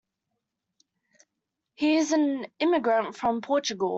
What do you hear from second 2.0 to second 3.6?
an immigrant from